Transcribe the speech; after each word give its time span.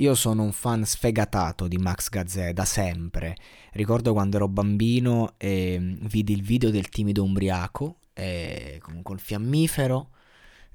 Io 0.00 0.14
sono 0.14 0.44
un 0.44 0.52
fan 0.52 0.84
sfegatato 0.84 1.66
di 1.66 1.76
Max 1.76 2.08
Gazzè 2.08 2.52
da 2.52 2.64
sempre. 2.64 3.36
Ricordo 3.72 4.12
quando 4.12 4.36
ero 4.36 4.46
bambino 4.46 5.34
e 5.38 5.76
mm, 5.76 6.06
vidi 6.06 6.32
il 6.34 6.42
video 6.42 6.70
del 6.70 6.88
timido 6.88 7.24
umbriaco 7.24 7.96
e 8.12 8.78
con, 8.80 9.02
col 9.02 9.18
fiammifero. 9.18 10.10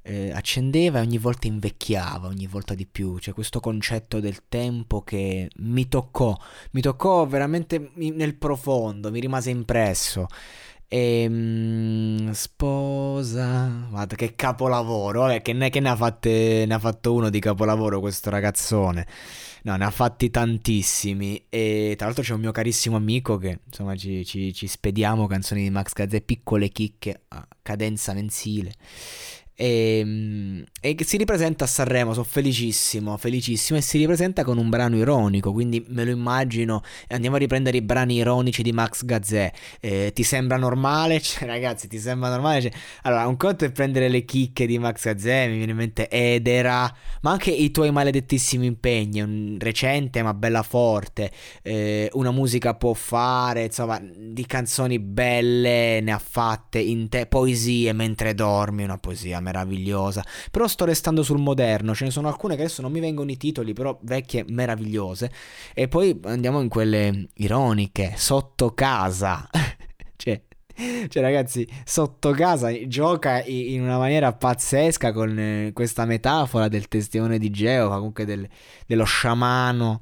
Eh, 0.01 0.31
accendeva 0.31 0.99
e 0.99 1.03
ogni 1.03 1.17
volta 1.17 1.47
invecchiava, 1.47 2.27
ogni 2.27 2.47
volta 2.47 2.73
di 2.73 2.85
più. 2.85 3.15
C'è 3.15 3.31
questo 3.31 3.61
concetto 3.61 4.19
del 4.19 4.49
tempo 4.49 5.03
che 5.03 5.49
mi 5.55 5.87
toccò, 5.87 6.37
mi 6.71 6.81
toccò 6.81 7.25
veramente 7.25 7.91
nel 7.93 8.35
profondo, 8.35 9.09
mi 9.09 9.21
rimase 9.21 9.51
impresso. 9.51 10.27
E, 10.93 11.25
mm, 11.27 12.29
sposa. 12.33 13.87
Guarda 13.89 14.15
che 14.15 14.35
capolavoro. 14.35 15.21
Vabbè, 15.21 15.41
che, 15.41 15.51
ne, 15.51 15.71
che 15.71 15.79
ne, 15.79 15.89
ha 15.89 15.95
fatte, 15.95 16.65
ne 16.67 16.73
ha 16.75 16.77
fatto 16.77 17.13
uno 17.15 17.31
di 17.31 17.39
capolavoro 17.39 17.99
questo 17.99 18.29
ragazzone. 18.29 19.07
No, 19.63 19.75
ne 19.75 19.85
ha 19.85 19.89
fatti 19.89 20.29
tantissimi. 20.29 21.47
E 21.49 21.95
tra 21.97 22.05
l'altro 22.05 22.23
c'è 22.23 22.33
un 22.33 22.41
mio 22.41 22.51
carissimo 22.51 22.95
amico 22.95 23.37
che 23.37 23.61
insomma 23.65 23.95
ci, 23.95 24.23
ci, 24.23 24.53
ci 24.53 24.67
spediamo 24.67 25.25
canzoni 25.25 25.63
di 25.63 25.71
Max 25.71 25.93
Gazzè, 25.93 26.21
piccole 26.21 26.69
chicche 26.69 27.23
a 27.29 27.47
cadenza 27.63 28.13
mensile. 28.13 28.71
E, 29.55 29.99
ehm, 29.99 30.63
e, 30.81 30.97
si 31.03 31.17
ripresenta 31.17 31.65
a 31.65 31.67
Sanremo, 31.67 32.13
sono 32.13 32.25
felicissimo, 32.25 33.17
felicissimo, 33.17 33.77
e 33.77 33.81
si 33.81 33.97
ripresenta 33.97 34.43
con 34.43 34.57
un 34.57 34.69
brano 34.69 34.97
ironico, 34.97 35.51
quindi 35.51 35.83
me 35.89 36.03
lo 36.03 36.11
immagino, 36.11 36.81
andiamo 37.09 37.35
a 37.35 37.39
riprendere 37.39 37.77
i 37.77 37.81
brani 37.81 38.15
ironici 38.15 38.63
di 38.63 38.71
Max 38.71 39.05
Gazzè, 39.05 39.51
eh, 39.79 40.11
ti 40.13 40.23
sembra 40.23 40.57
normale? 40.57 41.21
Cioè 41.33 41.47
ragazzi, 41.47 41.87
ti 41.87 41.99
sembra 41.99 42.29
normale? 42.29 42.61
Cioè, 42.61 42.71
allora, 43.03 43.27
un 43.27 43.37
conto 43.37 43.65
è 43.65 43.71
prendere 43.71 44.09
le 44.09 44.25
chicche 44.25 44.65
di 44.65 44.77
Max 44.77 45.03
Gazzè, 45.03 45.47
mi 45.47 45.57
viene 45.57 45.71
in 45.71 45.77
mente 45.77 46.09
Edera, 46.09 46.93
ma 47.23 47.31
anche 47.31 47.51
i 47.51 47.71
tuoi 47.71 47.91
maledettissimi 47.91 48.65
impegni, 48.65 49.21
un 49.21 49.57
recente 49.59 50.21
ma 50.21 50.33
bella 50.33 50.61
forte, 50.61 51.31
eh, 51.61 52.09
una 52.13 52.31
musica 52.31 52.75
può 52.75 52.93
fare, 52.93 53.65
insomma, 53.65 53.99
di 54.01 54.45
canzoni 54.45 54.99
belle 54.99 56.01
ne 56.01 56.11
ha 56.11 56.19
fatte, 56.19 56.79
in 56.79 57.09
te, 57.09 57.25
poesie 57.25 57.93
mentre 57.93 58.33
dormi, 58.33 58.83
una 58.83 58.97
poesia 58.97 59.39
meravigliosa. 59.39 60.23
Però 60.51 60.67
sto 60.67 60.85
restando 60.85 61.23
sul 61.23 61.39
moderno, 61.39 61.95
ce 61.95 62.05
ne 62.05 62.11
sono 62.11 62.27
alcune 62.27 62.55
che 62.55 62.63
adesso 62.63 62.81
non 62.81 62.91
mi 62.91 62.99
vengono 62.99 63.31
i 63.31 63.37
titoli, 63.37 63.73
però 63.73 63.97
vecchie 64.01 64.45
meravigliose. 64.47 65.31
E 65.73 65.87
poi 65.87 66.19
andiamo 66.23 66.61
in 66.61 66.67
quelle 66.67 67.29
ironiche, 67.35 68.13
sotto 68.17 68.73
casa. 68.73 69.47
cioè, 70.17 70.41
cioè, 71.09 71.21
ragazzi, 71.21 71.67
sotto 71.83 72.31
casa 72.31 72.71
gioca 72.87 73.43
in 73.43 73.81
una 73.81 73.97
maniera 73.97 74.33
pazzesca 74.33 75.11
con 75.11 75.37
eh, 75.37 75.71
questa 75.73 76.05
metafora 76.05 76.67
del 76.67 76.87
testimone 76.87 77.37
di 77.37 77.49
Geova, 77.49 77.95
comunque 77.95 78.25
del, 78.25 78.47
dello 78.85 79.03
sciamano 79.03 79.99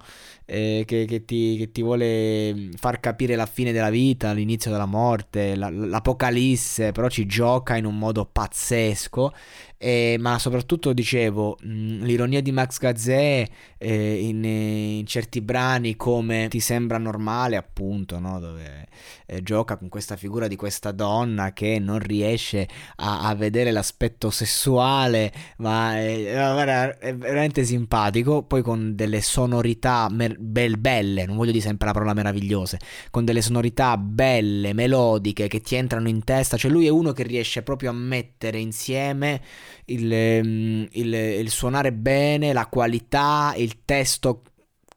eh, 0.52 0.84
che, 0.86 1.06
che, 1.06 1.24
ti, 1.24 1.56
che, 1.58 1.72
ti, 1.72 1.82
vuole 1.82 2.72
far 2.76 3.00
capire 3.00 3.36
la 3.38 3.46
fine 3.46 3.72
della 3.72 3.90
vita, 3.90 4.34
l'inizio 4.34 4.70
della 4.70 4.86
morte, 4.86 5.56
la, 5.56 5.70
l'apocalisse, 5.70 6.92
però 6.92 7.08
ci 7.08 7.26
gioca 7.26 7.78
in 7.78 7.86
un 7.86 7.98
modo 7.98 8.26
pazzesco. 8.26 9.34
Eh, 9.78 10.18
ma 10.20 10.38
soprattutto 10.38 10.92
dicevo, 10.94 11.58
mh, 11.60 12.04
l'ironia 12.04 12.42
di 12.42 12.52
Max 12.52 12.78
Gazzè 12.80 13.48
eh, 13.78 14.28
in, 14.28 14.44
in, 14.44 15.06
certi 15.08 15.42
brani 15.42 15.96
come 15.96 16.48
Ti 16.50 16.60
sembra 16.60 16.98
normale, 16.98 17.56
appunto, 17.56 18.20
no? 18.20 18.40
dove 18.40 18.88
eh, 19.26 19.42
gioca 19.42 19.78
con 19.78 19.90
questa 19.90 20.18
figura 20.18 20.48
di 20.48 20.56
questa 20.62 20.92
donna 20.92 21.54
che 21.54 21.80
non 21.80 21.98
riesce 21.98 22.68
a, 22.98 23.22
a 23.22 23.34
vedere 23.34 23.72
l'aspetto 23.72 24.30
sessuale, 24.30 25.34
ma 25.58 25.98
è, 25.98 26.98
è, 27.00 27.16
veramente 27.16 27.66
simpatico, 27.66 28.44
poi 28.44 28.62
con 28.62 28.96
delle 28.96 29.22
sonorità 29.22 30.08
mer- 30.12 30.38
bel 30.38 30.78
belle, 30.78 31.26
non 31.26 31.36
voglio 31.36 31.50
dire 31.50 31.64
sempre 31.64 31.88
la 31.88 31.94
parola 31.94 32.14
meravigliose, 32.14 32.80
con 33.10 33.26
delle 33.26 33.42
sonorità 33.42 33.98
belle, 33.98 34.74
melodiche 34.74 35.48
che 35.48 35.62
ti 35.62 35.74
entrano 35.74 36.08
in 36.08 36.24
testa, 36.24 36.58
cioè 36.58 36.70
lui 36.70 36.86
è 36.86 36.90
uno 36.90 37.12
che 37.12 37.24
riesce 37.24 37.64
proprio 37.64 37.90
a 37.90 37.94
mettere 37.94 38.60
insieme 38.60 39.42
il, 39.86 40.44
mm, 40.46 40.84
il, 40.92 41.14
il 41.14 41.50
suonare 41.50 41.92
bene, 41.92 42.54
la 42.54 42.68
qualità, 42.68 43.56
il 43.58 43.84
testo 43.84 44.44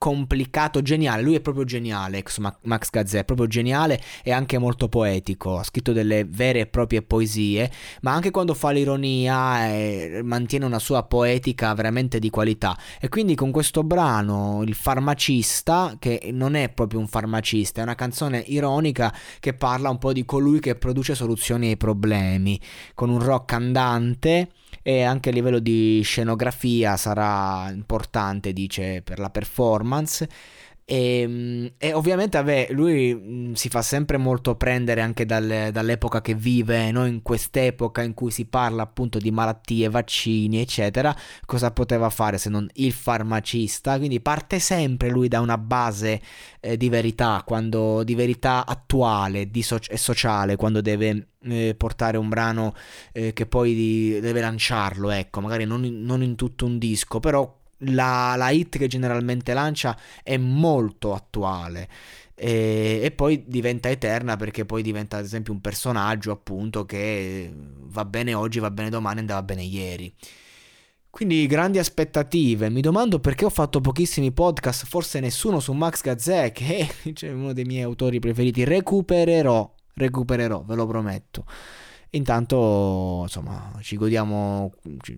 complicato, 0.05 0.83
geniale. 0.83 1.23
Lui 1.23 1.35
è 1.37 1.41
proprio 1.41 1.65
geniale, 1.65 2.19
ex 2.19 2.37
Max 2.37 2.91
Gazzè, 2.91 3.21
è 3.21 3.25
proprio 3.25 3.47
geniale 3.47 3.99
e 4.23 4.33
anche 4.33 4.59
molto 4.59 4.91
poetico. 4.91 5.57
Ha 5.57 5.63
scritto 5.63 5.93
delle 5.93 6.27
vere 6.29 6.61
e 6.61 6.67
proprie 6.67 7.01
poesie, 7.01 7.71
ma 8.03 8.13
anche 8.13 8.31
quando 8.31 8.53
fa 8.53 8.69
l'ironia 8.69 9.67
eh, 9.67 10.21
mantiene 10.23 10.67
una 10.67 10.79
sua 10.79 11.05
poetica 11.05 11.73
veramente 11.73 12.19
di 12.19 12.29
qualità. 12.29 12.77
E 13.01 13.09
quindi 13.09 13.35
con 13.35 13.51
questo 13.51 13.83
brano, 13.83 14.63
Il 14.63 14.75
farmacista, 14.75 15.97
che 15.99 16.29
non 16.35 16.55
è 16.55 16.69
proprio 16.69 17.01
un 17.01 17.09
farmacista, 17.09 17.81
è 17.81 17.85
una 17.85 17.95
canzone 17.95 18.45
ironica 18.49 19.11
che 19.41 19.55
parla 19.55 19.89
un 19.89 19.97
po' 19.97 20.13
di 20.13 20.27
colui 20.27 20.61
che 20.61 20.75
produce 20.75 21.15
soluzioni 21.15 21.69
ai 21.69 21.79
problemi, 21.79 22.61
con 22.93 23.09
un 23.09 23.21
rock 23.21 23.55
andante 23.55 24.51
e 24.83 25.03
anche 25.03 25.31
a 25.31 25.33
livello 25.33 25.59
di 25.59 26.01
scenografia 26.03 26.97
sarà 26.97 27.71
importante, 27.71 28.53
dice, 28.53 29.03
per 29.03 29.19
la 29.19 29.31
performance. 29.31 30.29
E, 30.87 31.21
ehm, 31.21 31.73
e, 31.79 31.93
ovviamente 31.95 32.37
vabbè, 32.37 32.69
lui 32.71 33.15
mh, 33.15 33.53
si 33.55 33.69
fa 33.69 33.81
sempre 33.83 34.19
molto 34.19 34.55
prendere 34.57 35.01
anche 35.01 35.25
dal, 35.25 35.71
dall'epoca 35.73 36.21
che 36.21 36.35
vive, 36.35 36.91
no? 36.91 37.07
in 37.07 37.23
quest'epoca 37.23 38.03
in 38.03 38.13
cui 38.15 38.31
si 38.31 38.45
parla 38.47 38.83
appunto 38.83 39.19
di 39.19 39.31
malattie, 39.31 39.89
vaccini, 39.89 40.61
eccetera. 40.61 41.15
Cosa 41.47 41.71
poteva 41.71 42.11
fare 42.11 42.39
se 42.39 42.51
non 42.51 42.69
il 42.75 42.93
farmacista? 42.93 43.97
Quindi 43.99 44.21
parte 44.21 44.59
sempre 44.59 45.09
lui 45.09 45.29
da 45.29 45.41
una 45.41 45.59
base 45.59 46.21
eh, 46.61 46.77
di 46.77 46.89
verità, 46.89 47.43
quando, 47.47 48.03
di 48.05 48.15
verità 48.15 48.67
attuale 48.67 49.51
di 49.51 49.63
so- 49.63 49.79
e 49.89 49.97
sociale, 49.97 50.57
quando 50.57 50.81
deve 50.81 51.29
eh, 51.45 51.75
portare 51.77 52.17
un 52.17 52.29
brano 52.29 52.75
eh, 53.13 53.33
che 53.33 53.47
poi 53.47 53.75
di, 53.75 54.21
deve 54.21 54.41
lanciarlo, 54.41 55.11
ecco, 55.11 55.41
magari 55.41 55.65
non 55.65 55.85
in, 55.85 56.03
non 56.03 56.23
in 56.23 56.37
tutto 56.37 56.67
un 56.67 56.79
disco, 56.79 57.21
però 57.21 57.63
la, 57.87 58.35
la 58.37 58.51
hit 58.51 58.79
che 58.79 58.87
generalmente 58.87 59.53
lancia 59.53 59.99
è 60.23 60.37
molto 60.37 61.15
attuale. 61.15 61.89
E, 62.37 63.01
e, 63.03 63.11
poi 63.13 63.45
diventa 63.47 63.89
eterna 63.89 64.37
perché 64.37 64.65
poi 64.65 64.83
diventa 64.83 65.19
ad 65.19 65.25
esempio 65.25 65.53
un 65.53 65.61
personaggio 65.61 66.33
appunto 66.33 66.85
che 66.85 67.53
va 67.55 68.05
bene 68.05 68.35
oggi, 68.35 68.59
va 68.59 68.71
bene 68.71 68.91
domani, 68.91 69.21
andava 69.21 69.43
bene 69.43 69.63
ieri. 69.63 70.13
Quindi 71.15 71.47
grandi 71.47 71.79
aspettative. 71.79 72.71
Mi 72.71 72.81
domando 72.81 73.21
perché 73.21 73.45
ho 73.45 73.51
fatto 73.51 73.81
pochissimi 73.81 74.33
podcast, 74.33 74.85
forse 74.85 75.21
nessuno 75.21 75.61
su 75.61 75.73
Max 75.73 76.03
Gazzè, 76.03 76.51
che 76.51 76.89
è 77.21 77.31
uno 77.31 77.53
dei 77.53 77.65
miei 77.65 77.83
autori 77.83 78.19
preferiti. 78.19 78.65
Recupererò, 78.65 79.73
recupererò, 79.95 80.65
ve 80.65 80.75
lo 80.75 80.87
prometto. 80.87 81.45
Intanto, 82.15 83.21
insomma, 83.23 83.73
ci 83.81 83.97
godiamo, 83.97 84.73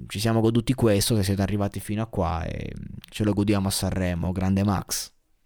ci 0.07 0.19
siamo 0.19 0.41
goduti 0.41 0.73
questo, 0.73 1.15
se 1.17 1.25
siete 1.25 1.43
arrivati 1.43 1.79
fino 1.79 2.01
a 2.03 2.07
qua 2.07 2.43
e 2.45 2.73
ce 3.11 3.23
lo 3.23 3.35
godiamo 3.35 3.69
a 3.69 3.71
Sanremo, 3.71 4.33
grande 4.33 4.65
Max. 4.65 5.16